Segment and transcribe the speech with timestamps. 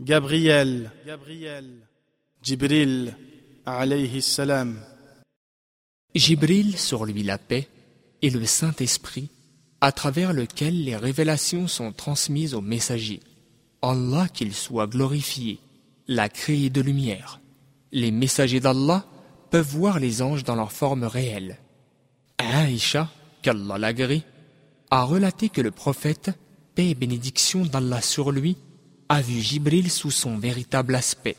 [0.00, 0.92] Gabriel,
[2.40, 3.16] Jibril,
[3.66, 4.78] alayhi salam.
[6.14, 7.68] Jibril sur lui la paix
[8.22, 9.28] et le Saint-Esprit
[9.80, 13.20] à travers lequel les révélations sont transmises aux messagers.
[13.82, 15.58] Allah qu'il soit glorifié,
[16.06, 17.40] l'a créé de lumière.
[17.90, 19.04] Les messagers d'Allah
[19.50, 21.58] peuvent voir les anges dans leur forme réelle.
[22.38, 23.10] Aïcha,
[23.42, 24.22] qu'Allah l'agrée,
[24.90, 26.30] a relaté que le prophète,
[26.76, 28.56] paix et bénédiction d'Allah sur lui,
[29.08, 31.36] a vu Jibril sous son véritable aspect.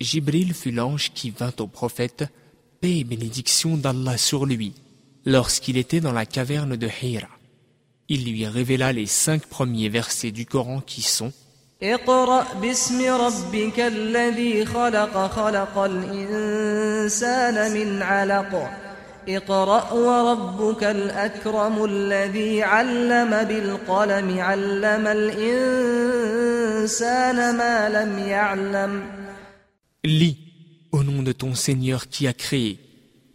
[0.00, 2.24] Jibril fut l'ange qui vint au prophète,
[2.80, 4.74] paix et bénédiction d'Allah sur lui,
[5.24, 7.28] lorsqu'il était dans la caverne de Hira.
[8.08, 11.32] Il lui révéla les cinq premiers versets du Coran qui sont
[30.04, 30.38] Lis,
[30.92, 32.78] au nom de ton Seigneur qui a créé,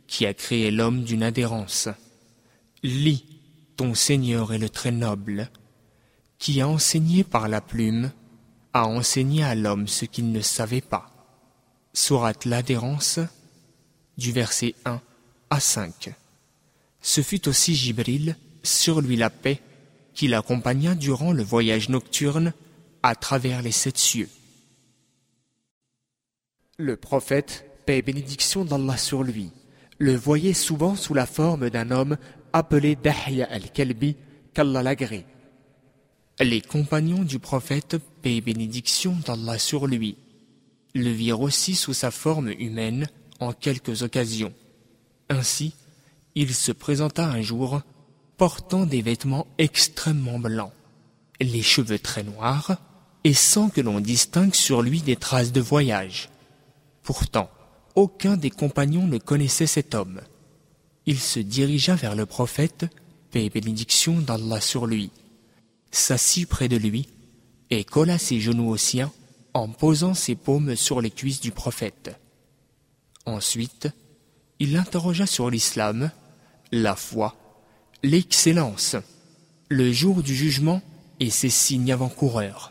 [0.07, 1.89] qui a créé l'homme d'une adhérence.
[2.81, 3.25] Lis,
[3.75, 5.49] ton Seigneur est le très noble,
[6.37, 8.11] qui a enseigné par la plume,
[8.73, 11.11] a enseigné à l'homme ce qu'il ne savait pas.
[11.93, 13.19] Sourate l'adhérence
[14.17, 15.01] du verset 1
[15.49, 16.13] à 5.
[17.01, 19.59] Ce fut aussi Jibril, sur lui la paix,
[20.13, 22.53] qui l'accompagna durant le voyage nocturne
[23.03, 24.29] à travers les sept cieux.
[26.77, 29.51] Le prophète, paix et bénédiction d'Allah sur lui,
[29.99, 32.17] le voyait souvent sous la forme d'un homme
[32.53, 34.15] appelé Dahya al-Kalbi,
[34.53, 35.25] qu'Allah l'agrée.
[36.39, 40.17] Les compagnons du prophète, paix et bénédiction d'Allah sur lui,
[40.95, 43.07] le virent aussi sous sa forme humaine
[43.39, 44.53] en quelques occasions.
[45.29, 45.73] Ainsi,
[46.35, 47.81] il se présenta un jour
[48.37, 50.73] portant des vêtements extrêmement blancs,
[51.39, 52.77] les cheveux très noirs,
[53.23, 56.29] et sans que l'on distingue sur lui des traces de voyage.
[57.03, 57.49] Pourtant,
[57.95, 60.21] aucun des compagnons ne connaissait cet homme.
[61.05, 62.85] Il se dirigea vers le prophète,
[63.31, 65.11] paix et bénédiction d'Allah sur lui,
[65.91, 67.07] s'assit près de lui
[67.69, 69.11] et colla ses genoux aux siens
[69.53, 72.15] en posant ses paumes sur les cuisses du prophète.
[73.25, 73.87] Ensuite,
[74.59, 76.11] il l'interrogea sur l'islam,
[76.71, 77.35] la foi,
[78.03, 78.95] l'excellence,
[79.69, 80.81] le jour du jugement
[81.19, 82.70] et ses signes avant-coureurs.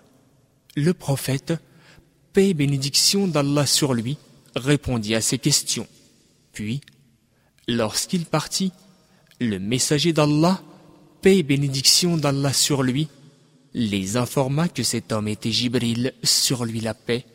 [0.83, 1.53] Le prophète,
[2.33, 4.17] paix et bénédiction d'Allah sur lui,
[4.57, 5.87] répondit à ces questions.
[6.55, 6.81] Puis,
[7.69, 8.73] lorsqu'il partit,
[9.41, 10.63] le messager d'Allah,
[11.21, 13.09] paix et bénédiction d'Allah sur lui,
[13.75, 17.27] les informa que cet homme était Jibril, sur lui la paix,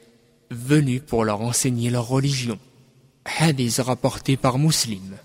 [0.50, 2.58] venu pour leur enseigner leur religion.
[3.26, 5.18] Hadith rapporté par Muslim.